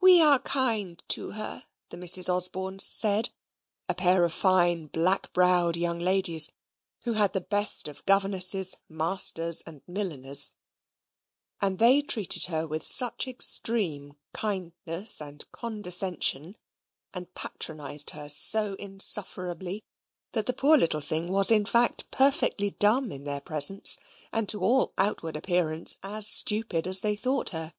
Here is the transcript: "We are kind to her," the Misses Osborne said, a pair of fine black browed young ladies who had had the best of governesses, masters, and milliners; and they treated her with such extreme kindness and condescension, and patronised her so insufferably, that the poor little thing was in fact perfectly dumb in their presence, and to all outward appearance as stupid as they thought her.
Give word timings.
"We 0.00 0.20
are 0.20 0.40
kind 0.40 1.00
to 1.10 1.30
her," 1.34 1.66
the 1.90 1.96
Misses 1.96 2.28
Osborne 2.28 2.80
said, 2.80 3.30
a 3.88 3.94
pair 3.94 4.24
of 4.24 4.32
fine 4.32 4.88
black 4.88 5.32
browed 5.32 5.76
young 5.76 6.00
ladies 6.00 6.50
who 7.02 7.12
had 7.12 7.20
had 7.20 7.32
the 7.34 7.40
best 7.42 7.86
of 7.86 8.04
governesses, 8.04 8.74
masters, 8.88 9.62
and 9.64 9.80
milliners; 9.86 10.50
and 11.60 11.78
they 11.78 12.02
treated 12.02 12.46
her 12.46 12.66
with 12.66 12.84
such 12.84 13.28
extreme 13.28 14.16
kindness 14.32 15.20
and 15.20 15.48
condescension, 15.52 16.56
and 17.14 17.32
patronised 17.34 18.10
her 18.10 18.28
so 18.28 18.74
insufferably, 18.80 19.84
that 20.32 20.46
the 20.46 20.52
poor 20.54 20.76
little 20.76 21.00
thing 21.00 21.28
was 21.28 21.52
in 21.52 21.66
fact 21.66 22.10
perfectly 22.10 22.70
dumb 22.70 23.12
in 23.12 23.22
their 23.22 23.40
presence, 23.40 23.96
and 24.32 24.48
to 24.48 24.58
all 24.60 24.92
outward 24.98 25.36
appearance 25.36 25.98
as 26.02 26.26
stupid 26.26 26.84
as 26.88 27.02
they 27.02 27.14
thought 27.14 27.50
her. 27.50 27.72